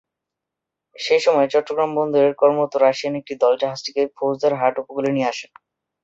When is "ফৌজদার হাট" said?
4.17-4.73